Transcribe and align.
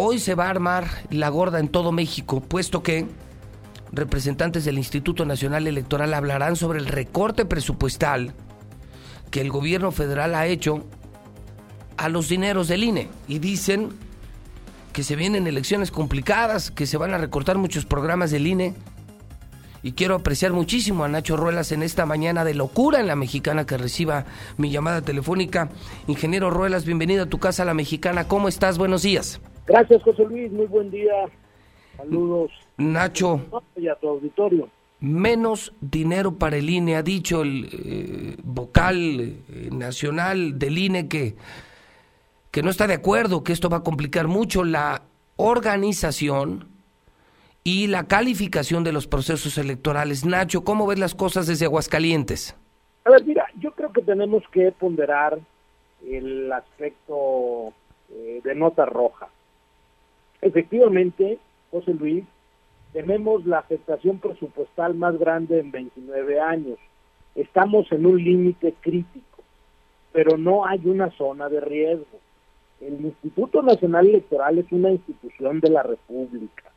hoy 0.00 0.20
se 0.20 0.36
va 0.36 0.46
a 0.46 0.50
armar 0.50 0.86
la 1.10 1.28
gorda 1.28 1.58
en 1.58 1.66
todo 1.66 1.90
México, 1.90 2.40
puesto 2.40 2.84
que 2.84 3.08
representantes 3.90 4.64
del 4.64 4.78
Instituto 4.78 5.24
Nacional 5.24 5.66
Electoral 5.66 6.14
hablarán 6.14 6.54
sobre 6.54 6.78
el 6.78 6.86
recorte 6.86 7.44
presupuestal 7.44 8.32
que 9.32 9.40
el 9.40 9.50
gobierno 9.50 9.90
federal 9.90 10.36
ha 10.36 10.46
hecho 10.46 10.86
a 11.96 12.08
los 12.08 12.28
dineros 12.28 12.68
del 12.68 12.84
INE 12.84 13.08
y 13.26 13.40
dicen 13.40 13.88
que 14.92 15.02
se 15.02 15.16
vienen 15.16 15.48
elecciones 15.48 15.90
complicadas, 15.90 16.70
que 16.70 16.86
se 16.86 16.96
van 16.96 17.12
a 17.12 17.18
recortar 17.18 17.58
muchos 17.58 17.84
programas 17.84 18.30
del 18.30 18.46
INE. 18.46 18.74
Y 19.82 19.92
quiero 19.92 20.14
apreciar 20.14 20.52
muchísimo 20.52 21.02
a 21.02 21.08
Nacho 21.08 21.36
Ruelas 21.36 21.72
en 21.72 21.82
esta 21.82 22.06
mañana 22.06 22.44
de 22.44 22.54
locura 22.54 23.00
en 23.00 23.08
la 23.08 23.16
mexicana 23.16 23.66
que 23.66 23.76
reciba 23.76 24.26
mi 24.58 24.70
llamada 24.70 25.02
telefónica. 25.02 25.70
Ingeniero 26.06 26.50
Ruelas, 26.50 26.84
bienvenido 26.84 27.24
a 27.24 27.28
tu 27.28 27.38
casa, 27.38 27.64
la 27.64 27.74
mexicana. 27.74 28.28
¿Cómo 28.28 28.46
estás? 28.46 28.78
Buenos 28.78 29.02
días. 29.02 29.40
Gracias, 29.68 30.02
José 30.02 30.24
Luis. 30.24 30.50
Muy 30.50 30.66
buen 30.66 30.90
día. 30.90 31.12
Saludos. 31.96 32.50
Nacho. 32.76 33.40
Y 33.76 33.88
a 33.88 33.94
tu 33.96 34.08
auditorio. 34.08 34.68
Menos 35.00 35.72
dinero 35.80 36.36
para 36.36 36.56
el 36.56 36.68
INE, 36.68 36.96
ha 36.96 37.02
dicho 37.02 37.42
el 37.42 37.68
eh, 37.72 38.36
vocal 38.42 39.20
eh, 39.20 39.68
nacional 39.70 40.58
del 40.58 40.76
INE 40.76 41.06
que 41.06 41.36
que 42.50 42.62
no 42.62 42.70
está 42.70 42.86
de 42.86 42.94
acuerdo, 42.94 43.44
que 43.44 43.52
esto 43.52 43.68
va 43.68 43.78
a 43.78 43.82
complicar 43.82 44.26
mucho 44.26 44.64
la 44.64 45.02
organización 45.36 46.68
y 47.62 47.86
la 47.88 48.08
calificación 48.08 48.84
de 48.84 48.92
los 48.92 49.06
procesos 49.06 49.58
electorales. 49.58 50.24
Nacho, 50.24 50.64
¿cómo 50.64 50.86
ves 50.86 50.98
las 50.98 51.14
cosas 51.14 51.46
desde 51.46 51.66
Aguascalientes? 51.66 52.56
A 53.04 53.10
ver, 53.10 53.24
mira, 53.24 53.46
yo 53.58 53.72
creo 53.72 53.92
que 53.92 54.02
tenemos 54.02 54.42
que 54.50 54.72
ponderar 54.72 55.38
el 56.06 56.50
aspecto 56.52 57.72
eh, 58.10 58.40
de 58.42 58.54
nota 58.54 58.86
roja. 58.86 59.28
Efectivamente, 60.40 61.38
José 61.70 61.94
Luis, 61.94 62.24
tenemos 62.92 63.44
la 63.44 63.58
afectación 63.58 64.18
presupuestal 64.18 64.94
más 64.94 65.18
grande 65.18 65.60
en 65.60 65.70
29 65.70 66.40
años. 66.40 66.78
Estamos 67.34 67.90
en 67.92 68.06
un 68.06 68.22
límite 68.22 68.74
crítico, 68.80 69.42
pero 70.12 70.36
no 70.38 70.64
hay 70.64 70.80
una 70.84 71.10
zona 71.10 71.48
de 71.48 71.60
riesgo. 71.60 72.18
El 72.80 73.04
Instituto 73.04 73.62
Nacional 73.62 74.06
Electoral 74.06 74.58
es 74.58 74.70
una 74.70 74.90
institución 74.90 75.60
de 75.60 75.70
la 75.70 75.82
República 75.82 76.72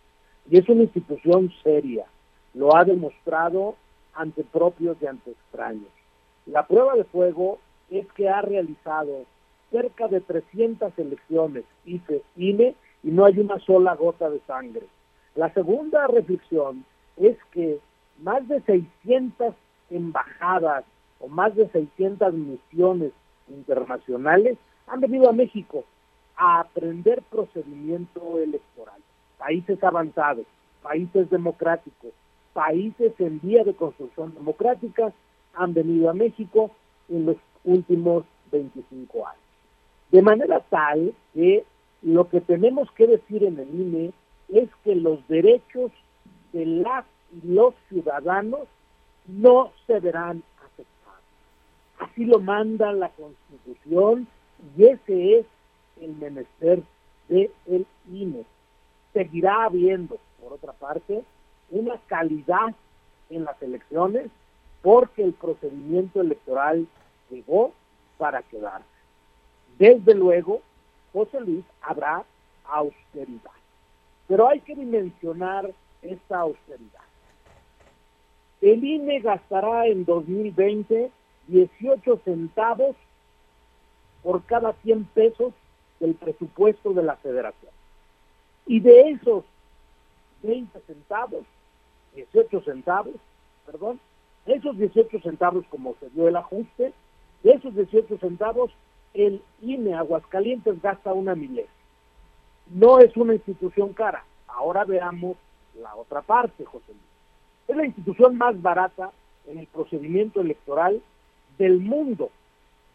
y 0.50 0.58
es 0.58 0.68
una 0.68 0.84
institución 0.84 1.52
seria. 1.64 2.06
Lo 2.54 2.76
ha 2.76 2.84
demostrado 2.84 3.76
ante 4.14 4.44
propios 4.44 4.98
y 5.02 5.06
ante 5.06 5.32
extraños. 5.32 5.88
La 6.48 6.66
prueba 6.68 6.96
de 6.96 7.04
fuego 7.06 7.60
es 7.90 8.06
que 8.14 8.28
ha 8.28 8.42
realizado 8.42 9.26
cerca 9.70 10.08
de 10.08 10.20
300 10.20 10.92
elecciones 10.98 11.64
IFE, 11.86 12.22
INE 12.36 12.76
y 13.04 13.12
no 13.12 13.26
hay 13.26 13.40
una 13.40 13.60
sola 13.60 13.96
gota 13.96 14.30
de 14.30 14.40
sangre. 14.42 14.86
La 15.36 15.54
segunda 15.54 16.08
reflexión 16.08 16.86
es 17.18 17.38
que 17.52 17.80
más 18.22 18.48
de 18.48 18.62
600 18.62 19.56
embajadas 19.90 20.86
o 21.20 21.28
más 21.28 21.56
de 21.56 21.70
600 21.70 22.34
misiones 22.34 23.12
internacionales 23.50 24.58
han 24.88 25.00
venido 25.00 25.30
a 25.30 25.34
México 25.34 25.84
a 26.36 26.62
aprender 26.62 27.22
procedimiento 27.30 28.40
electoral. 28.40 29.00
Países 29.38 29.84
avanzados, 29.84 30.46
países 30.82 31.30
democráticos, 31.30 32.12
países 32.54 33.14
en 33.20 33.40
vía 33.42 33.64
de 33.64 33.76
construcción 33.76 34.34
democrática 34.34 35.14
han 35.54 35.74
venido 35.74 36.10
a 36.10 36.14
México 36.14 36.72
en 37.10 37.26
los 37.26 37.38
últimos 37.64 38.24
25 38.52 39.28
años. 39.28 39.42
De 40.12 40.22
manera 40.22 40.60
tal 40.70 41.14
que 41.34 41.64
lo 42.02 42.30
que 42.30 42.42
tenemos 42.42 42.92
que 42.92 43.08
decir 43.08 43.44
en 43.44 43.60
el 43.60 43.70
INE 43.70 44.14
es 44.50 44.70
que 44.84 44.96
los 44.96 45.26
derechos 45.28 45.92
de 46.52 46.66
las 46.66 47.06
y 47.32 47.48
los 47.48 47.74
ciudadanos 47.90 48.68
no 49.28 49.72
se 49.88 50.00
verán 50.00 50.44
afectados. 50.58 51.24
Así 52.00 52.26
lo 52.26 52.40
manda 52.40 52.92
la 52.92 53.10
Constitución 53.10 54.28
y 54.78 54.86
ese 54.86 55.40
es 55.40 55.46
el 56.02 56.16
menester 56.16 56.84
del 57.30 57.52
el 57.68 57.86
INE. 58.12 58.44
Seguirá 59.14 59.66
habiendo, 59.66 60.18
por 60.42 60.54
otra 60.54 60.74
parte, 60.74 61.24
una 61.70 61.98
calidad 62.08 62.76
en 63.30 63.46
las 63.46 63.62
elecciones 63.62 64.30
porque 64.82 65.24
el 65.24 65.34
procedimiento 65.34 66.22
electoral 66.22 66.88
llegó 67.30 67.72
para 68.18 68.42
quedarse. 68.42 68.86
Desde 69.78 70.16
luego, 70.16 70.62
José 71.14 71.40
Luis, 71.42 71.66
habrá 71.82 72.24
austeridad. 72.66 73.52
Pero 74.28 74.48
hay 74.48 74.62
que 74.62 74.76
dimensionar 74.76 75.72
esta 76.02 76.40
austeridad. 76.40 77.02
El 78.62 78.84
INE 78.84 79.20
gastará 79.20 79.88
en 79.88 80.06
2020 80.06 81.12
18 81.48 82.22
centavos 82.24 82.96
por 84.24 84.44
cada 84.46 84.74
100 84.84 85.06
pesos 85.06 85.54
del 86.00 86.16
presupuesto 86.16 86.94
de 86.94 87.04
la 87.04 87.16
federación. 87.18 87.72
Y 88.66 88.80
de 88.80 89.12
esos 89.12 89.44
20 90.44 90.80
centavos, 90.82 91.44
18 92.16 92.62
centavos, 92.62 93.16
perdón, 93.66 94.00
esos 94.46 94.78
18 94.78 95.20
centavos 95.22 95.66
como 95.70 95.96
se 96.00 96.10
dio 96.12 96.28
el 96.28 96.36
ajuste, 96.36 96.94
esos 97.44 97.76
18 97.76 98.18
centavos 98.20 98.72
el 99.14 99.42
INE 99.62 99.94
Aguascalientes 99.96 100.82
gasta 100.82 101.14
una 101.14 101.36
milésima. 101.36 101.74
No 102.68 103.00
es 103.00 103.16
una 103.18 103.34
institución 103.34 103.94
cara. 103.94 104.24
Ahora 104.48 104.86
veamos 104.86 105.38
la 105.80 105.96
otra 105.96 106.22
parte, 106.22 106.66
José 106.66 106.88
Luis. 106.90 107.02
Es 107.68 107.76
la 107.76 107.86
institución 107.86 108.38
más 108.38 108.62
barata 108.62 109.12
en 109.48 109.58
el 109.60 109.68
procedimiento 109.68 110.42
electoral 110.42 111.02
del 111.58 111.80
mundo, 111.80 112.30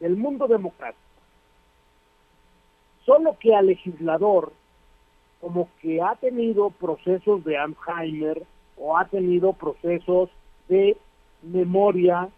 del 0.01 0.17
mundo 0.17 0.47
democrático. 0.47 1.03
Solo 3.05 3.37
que 3.39 3.55
al 3.55 3.67
legislador, 3.67 4.53
como 5.41 5.69
que 5.81 6.03
ha 6.03 6.17
tenido 6.17 6.71
procesos 6.71 7.45
de 7.45 7.57
Alzheimer 7.57 8.43
o 8.77 8.97
ha 8.97 9.05
tenido 9.05 9.53
procesos 9.53 10.31
de 10.69 10.97
memoria 11.43 12.29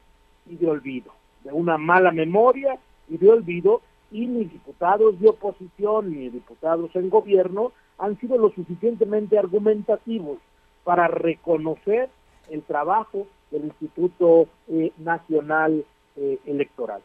y 0.47 0.56
de 0.56 0.69
olvido, 0.69 1.12
de 1.45 1.53
una 1.53 1.78
mala 1.78 2.10
memoria 2.10 2.78
y 3.08 3.16
de 3.19 3.30
olvido, 3.30 3.80
y 4.10 4.26
ni 4.26 4.44
diputados 4.44 5.20
de 5.20 5.28
oposición 5.28 6.10
ni 6.10 6.28
diputados 6.28 6.91
en 6.94 7.10
gobierno 7.10 7.72
han 7.98 8.19
sido 8.20 8.38
lo 8.38 8.50
suficientemente 8.50 9.38
argumentativos 9.38 10.38
para 10.84 11.08
reconocer 11.08 12.08
el 12.48 12.62
trabajo 12.62 13.26
del 13.50 13.64
Instituto 13.64 14.48
eh, 14.68 14.92
Nacional 14.98 15.84
eh, 16.16 16.38
Electoral. 16.47 17.02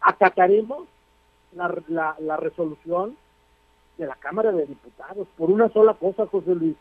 Acataremos 0.00 0.86
la, 1.54 2.16
la, 2.18 2.36
resolución 2.36 3.16
de 3.96 4.06
la 4.06 4.16
Cámara 4.16 4.52
de 4.52 4.66
Diputados 4.66 5.26
por 5.36 5.50
una 5.50 5.70
sola 5.70 5.94
cosa, 5.94 6.26
José 6.26 6.54
Luis, 6.54 6.76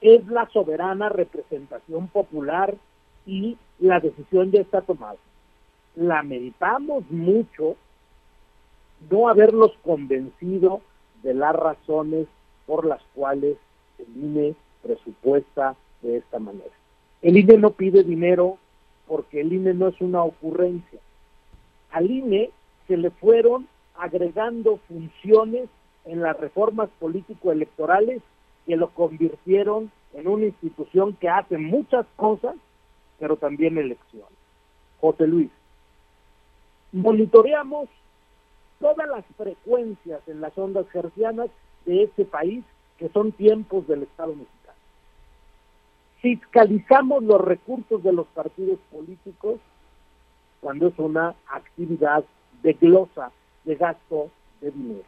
es 0.00 0.26
la 0.28 0.48
soberana 0.48 1.08
representación 1.08 2.08
popular 2.08 2.74
y 3.26 3.58
la 3.78 4.00
decisión 4.00 4.50
ya 4.50 4.60
está 4.60 4.80
tomada. 4.80 5.18
Lamentamos 5.94 7.10
mucho 7.10 7.76
no 9.10 9.28
haberlos 9.28 9.72
convencido 9.82 10.80
de 11.22 11.34
las 11.34 11.54
razones 11.54 12.26
por 12.66 12.84
las 12.86 13.02
cuales 13.14 13.56
el 13.98 14.16
INE 14.16 14.54
presupuesta 14.82 15.76
de 16.02 16.18
esta 16.18 16.38
manera. 16.38 16.70
El 17.20 17.36
INE 17.36 17.58
no 17.58 17.70
pide 17.70 18.02
dinero 18.04 18.58
porque 19.06 19.40
el 19.40 19.52
INE 19.52 19.74
no 19.74 19.88
es 19.88 20.00
una 20.00 20.22
ocurrencia. 20.22 21.00
Al 21.90 22.10
INE 22.10 22.50
se 22.88 22.96
le 22.96 23.10
fueron 23.10 23.68
agregando 23.96 24.78
funciones 24.88 25.68
en 26.04 26.22
las 26.22 26.38
reformas 26.38 26.88
político-electorales 26.98 28.22
que 28.66 28.76
lo 28.76 28.90
convirtieron 28.90 29.90
en 30.14 30.28
una 30.28 30.46
institución 30.46 31.14
que 31.20 31.28
hace 31.28 31.58
muchas 31.58 32.06
cosas, 32.16 32.56
pero 33.18 33.36
también 33.36 33.78
elecciones. 33.78 34.32
José 35.00 35.26
Luis, 35.26 35.50
monitoreamos 36.92 37.88
todas 38.80 39.08
las 39.08 39.24
frecuencias 39.36 40.20
en 40.26 40.40
las 40.40 40.56
ondas 40.56 40.88
gercianas 40.90 41.48
de 41.86 42.04
este 42.04 42.24
país, 42.24 42.64
que 42.98 43.08
son 43.08 43.32
tiempos 43.32 43.86
del 43.88 44.04
Estado 44.04 44.34
mexicano. 44.34 44.78
Fiscalizamos 46.20 47.24
los 47.24 47.40
recursos 47.40 48.02
de 48.02 48.12
los 48.12 48.26
partidos 48.28 48.78
políticos 48.90 49.58
cuando 50.60 50.88
es 50.88 50.98
una 50.98 51.34
actividad 51.48 52.24
de 52.62 52.74
glosa 52.74 53.32
de 53.64 53.74
gasto 53.74 54.30
de 54.60 54.70
dinero. 54.70 55.04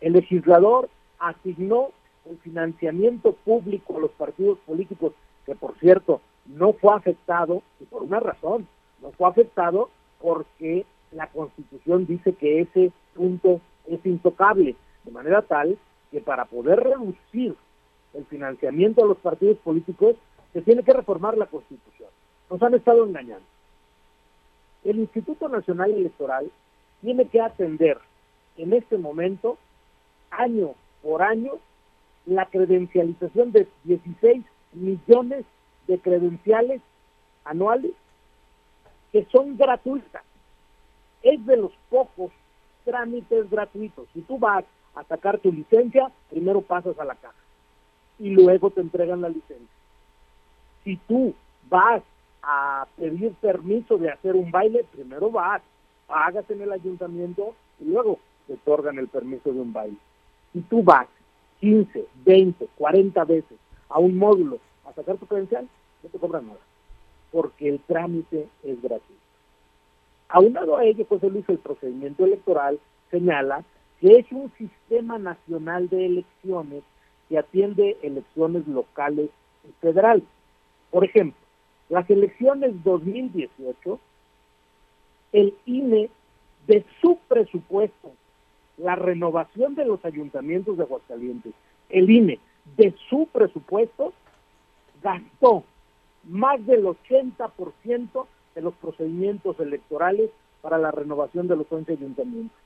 El 0.00 0.14
legislador 0.14 0.88
asignó 1.18 1.90
el 2.24 2.38
financiamiento 2.38 3.32
público 3.32 3.96
a 3.96 4.00
los 4.00 4.10
partidos 4.12 4.58
políticos, 4.66 5.12
que 5.44 5.54
por 5.54 5.78
cierto 5.78 6.20
no 6.46 6.72
fue 6.72 6.94
afectado, 6.94 7.62
y 7.80 7.84
por 7.84 8.02
una 8.02 8.20
razón, 8.20 8.66
no 9.02 9.10
fue 9.12 9.28
afectado 9.28 9.90
porque 10.20 10.86
la 11.12 11.26
Constitución 11.28 12.06
dice 12.06 12.34
que 12.34 12.60
ese 12.60 12.92
punto 13.14 13.60
es 13.86 14.04
intocable. 14.04 14.76
de 15.04 15.10
manera 15.10 15.42
tal 15.42 15.78
que 16.10 16.20
para 16.20 16.44
poder 16.44 16.78
reducir 16.80 17.56
el 18.14 18.24
financiamiento 18.26 19.02
a 19.02 19.06
los 19.06 19.16
partidos 19.18 19.56
políticos 19.58 20.16
se 20.52 20.62
tiene 20.62 20.82
que 20.82 20.92
reformar 20.92 21.38
la 21.38 21.46
Constitución. 21.46 22.08
Nos 22.50 22.62
han 22.62 22.74
estado 22.74 23.06
engañando. 23.06 23.46
El 24.84 24.98
Instituto 24.98 25.48
Nacional 25.48 25.92
Electoral 25.92 26.50
tiene 27.00 27.26
que 27.28 27.40
atender 27.40 27.98
en 28.56 28.72
este 28.72 28.98
momento, 28.98 29.56
año 30.30 30.74
por 31.02 31.22
año, 31.22 31.52
la 32.26 32.46
credencialización 32.46 33.52
de 33.52 33.66
16 33.84 34.44
millones 34.72 35.44
de 35.86 35.98
credenciales 35.98 36.82
anuales 37.44 37.92
que 39.12 39.26
son 39.32 39.56
gratuitas. 39.56 40.22
Es 41.22 41.44
de 41.44 41.56
los 41.56 41.72
pocos 41.88 42.30
trámites 42.84 43.50
gratuitos. 43.50 44.08
Si 44.14 44.22
tú 44.22 44.38
vas 44.38 44.64
a 44.94 45.04
sacar 45.04 45.38
tu 45.38 45.52
licencia, 45.52 46.10
primero 46.30 46.60
pasas 46.62 46.98
a 46.98 47.04
la 47.04 47.14
caja 47.14 47.34
y 48.18 48.30
luego 48.30 48.70
te 48.70 48.80
entregan 48.80 49.20
la 49.20 49.28
licencia. 49.28 49.66
Si 50.84 50.96
tú 51.08 51.34
vas 51.68 52.02
a 52.42 52.86
pedir 52.96 53.32
permiso 53.34 53.98
de 53.98 54.10
hacer 54.10 54.36
un 54.36 54.50
baile, 54.50 54.84
primero 54.92 55.30
vas, 55.30 55.62
pagas 56.06 56.48
en 56.50 56.62
el 56.62 56.72
ayuntamiento 56.72 57.54
y 57.80 57.84
luego 57.84 58.18
te 58.46 58.54
otorgan 58.54 58.98
el 58.98 59.08
permiso 59.08 59.52
de 59.52 59.60
un 59.60 59.72
baile. 59.72 59.96
Si 60.52 60.60
tú 60.62 60.82
vas 60.82 61.06
15, 61.60 62.06
20, 62.24 62.68
40 62.76 63.24
veces 63.24 63.58
a 63.88 63.98
un 63.98 64.16
módulo 64.16 64.58
a 64.86 64.92
sacar 64.92 65.16
tu 65.16 65.26
credencial, 65.26 65.68
no 66.02 66.08
te 66.08 66.18
cobran 66.18 66.46
nada, 66.46 66.58
porque 67.32 67.68
el 67.68 67.80
trámite 67.80 68.48
es 68.62 68.82
gratuito. 68.82 69.20
Aunado 70.28 70.76
a 70.76 70.84
ello, 70.84 71.04
pues 71.06 71.22
Luis, 71.22 71.48
el 71.48 71.58
procedimiento 71.58 72.24
electoral 72.24 72.78
señala 73.10 73.64
que 74.00 74.16
es 74.16 74.32
un 74.32 74.50
sistema 74.56 75.18
nacional 75.18 75.88
de 75.88 76.06
elecciones 76.06 76.82
que 77.28 77.38
atiende 77.38 77.98
elecciones 78.02 78.66
locales 78.66 79.30
y 79.68 79.72
federales. 79.80 80.24
Por 80.90 81.04
ejemplo, 81.04 81.38
las 81.88 82.08
elecciones 82.08 82.82
2018, 82.84 83.98
el 85.32 85.54
INE 85.66 86.10
de 86.66 86.84
su 87.00 87.18
presupuesto, 87.28 88.12
la 88.78 88.96
renovación 88.96 89.74
de 89.74 89.84
los 89.84 90.04
ayuntamientos 90.04 90.76
de 90.76 90.84
Aguascalientes, 90.84 91.52
el 91.88 92.08
INE 92.08 92.38
de 92.76 92.94
su 93.08 93.26
presupuesto 93.32 94.12
gastó 95.02 95.64
más 96.24 96.64
del 96.66 96.84
80% 96.84 98.26
de 98.54 98.62
los 98.62 98.74
procedimientos 98.74 99.58
electorales 99.60 100.30
para 100.60 100.78
la 100.78 100.90
renovación 100.90 101.48
de 101.48 101.56
los 101.56 101.66
11 101.70 101.92
ayuntamientos. 101.92 102.58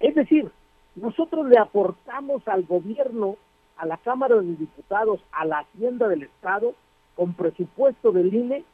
Es 0.00 0.14
decir, 0.14 0.50
nosotros 0.96 1.48
le 1.48 1.58
aportamos 1.58 2.46
al 2.46 2.64
gobierno, 2.64 3.36
a 3.76 3.86
la 3.86 3.96
Cámara 3.96 4.36
de 4.36 4.54
Diputados, 4.54 5.20
a 5.32 5.44
la 5.44 5.60
Hacienda 5.60 6.08
del 6.08 6.24
Estado, 6.24 6.74
con 7.16 7.34
presupuesto 7.34 8.12
del 8.12 8.32
INE, 8.32 8.64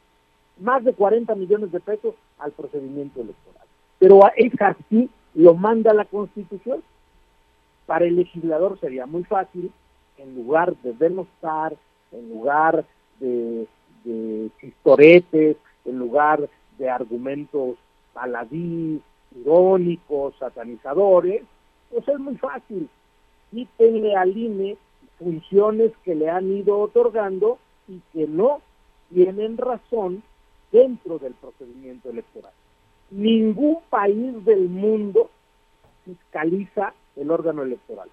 más 0.59 0.83
de 0.83 0.93
40 0.93 1.33
millones 1.35 1.71
de 1.71 1.79
pesos 1.79 2.15
al 2.37 2.51
procedimiento 2.51 3.21
electoral. 3.21 3.65
Pero 3.97 4.19
es 4.35 4.53
así, 4.61 5.09
lo 5.33 5.53
manda 5.55 5.93
la 5.93 6.05
Constitución. 6.05 6.83
Para 7.85 8.05
el 8.05 8.15
legislador 8.15 8.79
sería 8.79 9.05
muy 9.05 9.23
fácil, 9.23 9.71
en 10.17 10.35
lugar 10.35 10.75
de 10.77 10.93
denostar, 10.93 11.75
en 12.11 12.29
lugar 12.29 12.85
de, 13.19 13.67
de 14.03 14.49
chistoretes, 14.59 15.57
en 15.85 15.99
lugar 15.99 16.49
de 16.77 16.89
argumentos 16.89 17.77
baladí, 18.13 19.01
irónicos, 19.35 20.35
satanizadores, 20.37 21.43
pues 21.89 22.07
es 22.07 22.19
muy 22.19 22.35
fácil. 22.37 22.89
Quítenle 23.51 24.15
al 24.15 24.35
INE 24.35 24.77
funciones 25.17 25.91
que 26.03 26.15
le 26.15 26.29
han 26.29 26.51
ido 26.51 26.79
otorgando 26.79 27.59
y 27.87 28.01
que 28.13 28.27
no 28.27 28.61
tienen 29.13 29.57
razón 29.57 30.23
dentro 30.71 31.19
del 31.19 31.33
procedimiento 31.33 32.09
electoral. 32.09 32.53
Ningún 33.11 33.79
país 33.89 34.43
del 34.45 34.69
mundo 34.69 35.29
fiscaliza 36.05 36.93
el 37.15 37.29
órgano 37.29 37.63
electoral. 37.63 38.09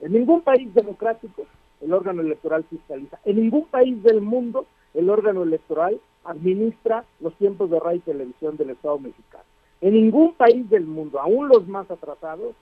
En 0.00 0.12
ningún 0.12 0.40
país 0.40 0.72
democrático 0.74 1.44
el 1.80 1.92
órgano 1.92 2.22
electoral 2.22 2.64
fiscaliza. 2.64 3.18
En 3.24 3.36
ningún 3.36 3.66
país 3.66 4.02
del 4.02 4.20
mundo 4.20 4.66
el 4.94 5.08
órgano 5.08 5.42
electoral 5.42 6.00
administra 6.24 7.04
los 7.20 7.34
tiempos 7.34 7.70
de 7.70 7.80
radio 7.80 7.96
y 7.96 8.00
televisión 8.00 8.56
del 8.56 8.70
Estado 8.70 8.98
mexicano. 8.98 9.44
En 9.80 9.94
ningún 9.94 10.34
país 10.34 10.68
del 10.68 10.84
mundo, 10.84 11.20
aún 11.20 11.48
los 11.48 11.66
más 11.66 11.90
atrasados, 11.90 12.54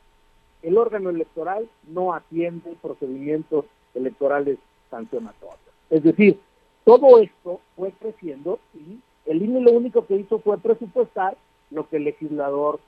el 0.62 0.78
órgano 0.78 1.10
electoral 1.10 1.68
no 1.88 2.14
atiende 2.14 2.76
procedimientos 2.80 3.64
electorales 3.94 4.58
sancionatorios. 4.90 5.58
Es 5.90 6.02
decir, 6.02 6.38
todo 6.84 7.18
esto 7.18 7.60
fue 7.76 7.92
creciendo 7.92 8.60
y 8.74 8.98
el 9.26 9.42
INE 9.42 9.60
lo 9.60 9.72
único 9.72 10.06
que 10.06 10.16
hizo 10.16 10.38
fue 10.38 10.58
presupuestar 10.58 11.36
lo 11.70 11.88
que 11.88 11.96
el 11.96 12.04
legislador 12.04 12.80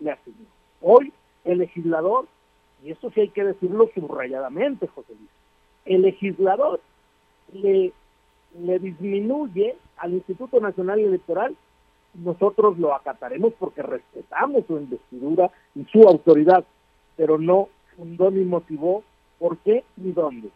le 0.00 0.12
asignó. 0.12 0.46
Hoy 0.80 1.12
el 1.44 1.58
legislador, 1.58 2.26
y 2.84 2.90
eso 2.90 3.10
sí 3.10 3.20
hay 3.20 3.28
que 3.28 3.44
decirlo 3.44 3.90
subrayadamente, 3.94 4.86
José 4.86 5.14
Luis, 5.14 5.30
el 5.88 6.02
legislador 6.02 6.80
le, 7.52 7.92
le 8.60 8.78
disminuye 8.78 9.76
al 9.96 10.12
Instituto 10.12 10.60
Nacional 10.60 11.00
Electoral, 11.00 11.56
nosotros 12.14 12.78
lo 12.78 12.94
acataremos 12.94 13.54
porque 13.58 13.82
respetamos 13.82 14.64
su 14.66 14.76
investidura 14.76 15.50
y 15.74 15.84
su 15.84 16.02
autoridad, 16.02 16.64
pero 17.16 17.38
no 17.38 17.68
fundó 17.96 18.30
ni 18.30 18.44
motivó 18.44 19.02
por 19.38 19.56
qué 19.58 19.84
ni 19.96 20.12
dónde. 20.12 20.50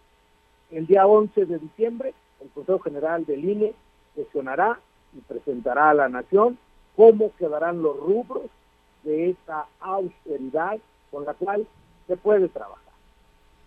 El 0.70 0.86
día 0.86 1.06
11 1.06 1.46
de 1.46 1.58
diciembre, 1.58 2.14
el 2.40 2.48
Consejo 2.50 2.80
General 2.80 3.24
del 3.24 3.44
INE 3.44 3.74
sesionará 4.14 4.80
y 5.16 5.20
presentará 5.20 5.90
a 5.90 5.94
la 5.94 6.08
Nación 6.08 6.58
cómo 6.94 7.32
quedarán 7.38 7.82
los 7.82 7.96
rubros 7.96 8.44
de 9.02 9.30
esta 9.30 9.66
austeridad 9.80 10.78
con 11.10 11.24
la 11.24 11.34
cual 11.34 11.66
se 12.06 12.16
puede 12.16 12.48
trabajar. 12.48 12.92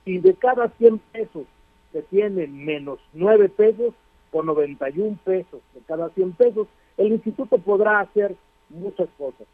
Si 0.03 0.19
de 0.19 0.35
cada 0.35 0.69
100 0.69 0.99
pesos 1.11 1.45
se 1.95 2.01
tienen 2.03 2.65
menos 2.65 2.99
9 3.13 3.47
pesos, 3.47 3.93
con 4.31 4.47
91 4.47 5.17
pesos 5.23 5.61
de 5.73 5.79
cada 5.87 6.09
100 6.09 6.33
pesos, 6.33 6.67
el 6.97 7.13
instituto 7.13 7.57
podrá 7.57 8.01
hacer 8.01 8.35
muchas 8.69 9.07
cosas 9.17 9.47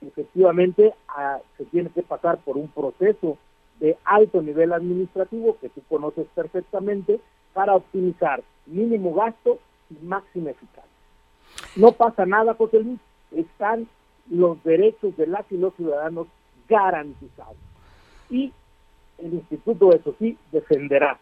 efectivamente 0.00 0.94
se 1.56 1.64
tiene 1.66 1.90
que 1.90 2.02
pasar 2.02 2.38
por 2.38 2.56
un 2.56 2.68
proceso 2.68 3.38
de 3.80 3.96
alto 4.04 4.42
nivel 4.42 4.72
administrativo 4.72 5.56
que 5.60 5.68
tú 5.68 5.82
conoces 5.88 6.26
perfectamente 6.34 7.20
para 7.52 7.74
optimizar 7.74 8.42
mínimo 8.66 9.14
gasto 9.14 9.58
y 9.90 10.04
máxima 10.04 10.50
eficacia. 10.50 10.82
No 11.76 11.92
pasa 11.92 12.26
nada, 12.26 12.54
José 12.54 12.80
Luis, 12.80 12.98
están 13.32 13.86
los 14.30 14.62
derechos 14.64 15.16
de 15.16 15.26
las 15.26 15.50
y 15.50 15.56
los 15.56 15.74
ciudadanos 15.74 16.26
garantizados. 16.68 17.56
Y 18.28 18.52
el 19.18 19.34
instituto, 19.34 19.92
eso 19.92 20.14
sí, 20.18 20.36
defenderá 20.52 21.18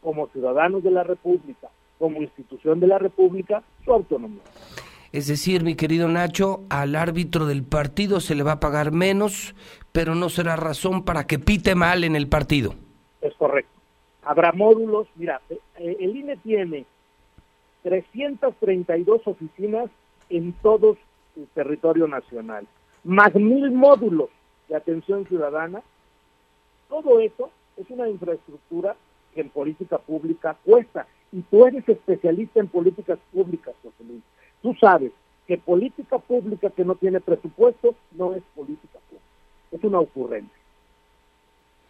como 0.00 0.28
ciudadanos 0.28 0.82
de 0.82 0.90
la 0.90 1.04
República, 1.04 1.68
como 1.98 2.22
institución 2.22 2.80
de 2.80 2.86
la 2.86 2.98
República, 2.98 3.62
su 3.84 3.92
autonomía. 3.92 4.42
Es 5.12 5.26
decir, 5.26 5.64
mi 5.64 5.74
querido 5.74 6.08
Nacho, 6.08 6.62
al 6.68 6.94
árbitro 6.94 7.46
del 7.46 7.64
partido 7.64 8.20
se 8.20 8.34
le 8.36 8.44
va 8.44 8.52
a 8.52 8.60
pagar 8.60 8.92
menos, 8.92 9.54
pero 9.92 10.14
no 10.14 10.28
será 10.28 10.54
razón 10.54 11.04
para 11.04 11.26
que 11.26 11.38
pite 11.38 11.74
mal 11.74 12.04
en 12.04 12.14
el 12.14 12.28
partido. 12.28 12.74
Es 13.20 13.34
correcto. 13.34 13.72
Habrá 14.22 14.52
módulos. 14.52 15.08
Mira, 15.16 15.40
eh, 15.50 15.58
eh, 15.78 15.96
el 15.98 16.16
INE 16.16 16.36
tiene 16.36 16.86
332 17.82 19.26
oficinas 19.26 19.90
en 20.28 20.52
todo 20.54 20.96
el 21.36 21.46
territorio 21.48 22.06
nacional, 22.06 22.66
más 23.02 23.34
mil 23.34 23.72
módulos 23.72 24.28
de 24.68 24.76
atención 24.76 25.26
ciudadana. 25.26 25.82
Todo 26.88 27.18
eso 27.18 27.50
es 27.76 27.90
una 27.90 28.08
infraestructura 28.08 28.94
en 29.34 29.48
política 29.50 29.98
pública 29.98 30.56
cuesta. 30.64 31.06
Y 31.32 31.42
tú 31.42 31.66
eres 31.66 31.88
especialista 31.88 32.60
en 32.60 32.68
políticas 32.68 33.18
públicas, 33.32 33.74
José 33.82 34.04
Luis. 34.08 34.22
Tú 34.62 34.74
sabes 34.80 35.12
que 35.46 35.58
política 35.58 36.18
pública 36.18 36.70
que 36.70 36.84
no 36.84 36.94
tiene 36.94 37.20
presupuesto 37.20 37.94
no 38.12 38.34
es 38.34 38.42
política 38.54 38.98
pública, 39.08 39.26
es 39.72 39.84
una 39.84 40.00
ocurrencia. 40.00 40.58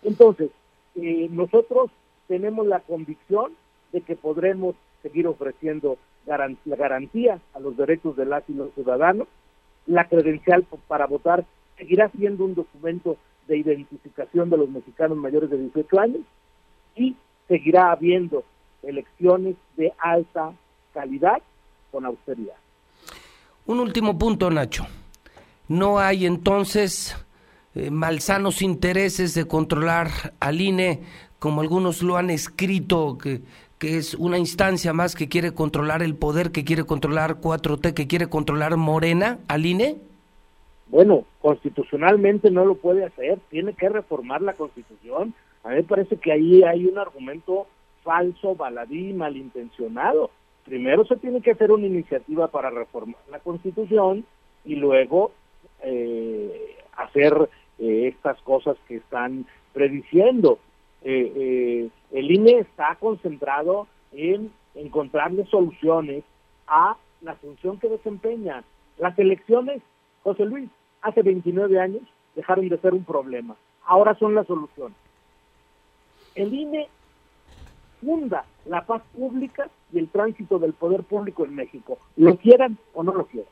Entonces, 0.02 0.50
eh, 0.94 1.28
nosotros 1.30 1.90
tenemos 2.26 2.66
la 2.66 2.80
convicción 2.80 3.52
de 3.92 4.00
que 4.02 4.16
podremos 4.16 4.76
seguir 5.02 5.26
ofreciendo 5.26 5.98
la 6.26 6.76
garantía 6.76 7.40
a 7.54 7.60
los 7.60 7.76
derechos 7.76 8.16
de 8.16 8.26
las 8.26 8.48
y 8.48 8.54
los 8.54 8.72
ciudadanos. 8.74 9.26
La 9.86 10.08
credencial 10.08 10.64
para 10.86 11.06
votar 11.06 11.44
seguirá 11.76 12.08
siendo 12.10 12.44
un 12.44 12.54
documento 12.54 13.16
de 13.48 13.56
identificación 13.58 14.48
de 14.50 14.58
los 14.58 14.68
mexicanos 14.68 15.18
mayores 15.18 15.50
de 15.50 15.58
18 15.58 16.00
años 16.00 16.22
y 16.94 17.16
seguirá 17.50 17.90
habiendo 17.90 18.44
elecciones 18.80 19.56
de 19.76 19.92
alta 19.98 20.52
calidad 20.94 21.42
con 21.90 22.06
austeridad. 22.06 22.54
Un 23.66 23.80
último 23.80 24.16
punto, 24.16 24.50
Nacho. 24.50 24.86
No 25.66 25.98
hay 25.98 26.26
entonces 26.26 27.16
eh, 27.74 27.90
malsanos 27.90 28.62
intereses 28.62 29.34
de 29.34 29.48
controlar 29.48 30.08
al 30.38 30.60
INE, 30.60 31.00
como 31.40 31.60
algunos 31.60 32.02
lo 32.02 32.16
han 32.16 32.30
escrito, 32.30 33.18
que, 33.18 33.40
que 33.78 33.96
es 33.96 34.14
una 34.14 34.38
instancia 34.38 34.92
más 34.92 35.16
que 35.16 35.28
quiere 35.28 35.52
controlar 35.52 36.04
el 36.04 36.14
poder, 36.14 36.52
que 36.52 36.64
quiere 36.64 36.84
controlar 36.84 37.40
4T, 37.40 37.94
que 37.94 38.06
quiere 38.06 38.28
controlar 38.28 38.76
Morena 38.76 39.40
al 39.48 39.66
INE? 39.66 39.96
Bueno, 40.86 41.24
constitucionalmente 41.40 42.50
no 42.52 42.64
lo 42.64 42.76
puede 42.76 43.04
hacer, 43.04 43.40
tiene 43.50 43.74
que 43.74 43.88
reformar 43.88 44.40
la 44.40 44.54
constitución. 44.54 45.34
A 45.62 45.70
mí 45.70 45.76
me 45.76 45.82
parece 45.82 46.16
que 46.16 46.32
ahí 46.32 46.62
hay 46.62 46.86
un 46.86 46.98
argumento 46.98 47.66
falso, 48.02 48.54
baladí, 48.54 49.12
malintencionado. 49.12 50.30
Primero 50.64 51.04
se 51.04 51.16
tiene 51.16 51.40
que 51.40 51.52
hacer 51.52 51.70
una 51.70 51.86
iniciativa 51.86 52.48
para 52.48 52.70
reformar 52.70 53.20
la 53.30 53.40
constitución 53.40 54.24
y 54.64 54.76
luego 54.76 55.32
eh, 55.82 56.76
hacer 56.96 57.48
eh, 57.78 58.08
estas 58.08 58.40
cosas 58.42 58.76
que 58.86 58.96
están 58.96 59.46
prediciendo. 59.72 60.58
Eh, 61.02 61.88
el 62.12 62.30
INE 62.30 62.58
está 62.58 62.96
concentrado 63.00 63.86
en 64.12 64.52
encontrarle 64.74 65.46
soluciones 65.46 66.24
a 66.66 66.96
la 67.22 67.34
función 67.36 67.78
que 67.78 67.88
desempeña. 67.88 68.64
Las 68.98 69.18
elecciones, 69.18 69.82
José 70.22 70.44
Luis, 70.44 70.68
hace 71.02 71.22
29 71.22 71.80
años 71.80 72.02
dejaron 72.34 72.68
de 72.68 72.78
ser 72.78 72.94
un 72.94 73.04
problema. 73.04 73.56
Ahora 73.84 74.14
son 74.14 74.34
la 74.34 74.44
solución. 74.44 74.94
El 76.34 76.54
INE 76.54 76.88
funda 78.00 78.44
la 78.66 78.84
paz 78.84 79.02
pública 79.16 79.68
y 79.92 79.98
el 79.98 80.08
tránsito 80.08 80.58
del 80.58 80.72
poder 80.72 81.02
público 81.02 81.44
en 81.44 81.54
México, 81.54 81.98
lo 82.16 82.36
quieran 82.36 82.78
o 82.94 83.02
no 83.02 83.12
lo 83.12 83.26
quieran. 83.26 83.50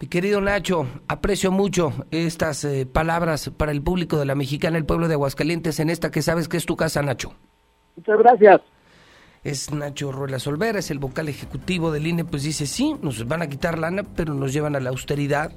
Mi 0.00 0.06
querido 0.06 0.40
Nacho, 0.40 0.86
aprecio 1.08 1.50
mucho 1.50 1.92
estas 2.12 2.64
eh, 2.64 2.86
palabras 2.86 3.50
para 3.56 3.72
el 3.72 3.82
público 3.82 4.16
de 4.16 4.26
la 4.26 4.36
mexicana, 4.36 4.78
el 4.78 4.84
pueblo 4.84 5.08
de 5.08 5.14
Aguascalientes, 5.14 5.80
en 5.80 5.90
esta 5.90 6.12
que 6.12 6.22
sabes 6.22 6.48
que 6.48 6.56
es 6.56 6.66
tu 6.66 6.76
casa, 6.76 7.02
Nacho. 7.02 7.34
Muchas 7.96 8.18
gracias. 8.18 8.60
Es 9.42 9.72
Nacho 9.72 10.12
Ruela 10.12 10.38
Solver, 10.38 10.76
es 10.76 10.92
el 10.92 11.00
vocal 11.00 11.28
ejecutivo 11.28 11.90
del 11.90 12.06
INE, 12.06 12.24
pues 12.24 12.44
dice, 12.44 12.66
sí, 12.66 12.94
nos 13.02 13.26
van 13.26 13.42
a 13.42 13.48
quitar 13.48 13.76
lana, 13.76 14.04
pero 14.04 14.34
nos 14.34 14.52
llevan 14.52 14.76
a 14.76 14.80
la 14.80 14.90
austeridad, 14.90 15.52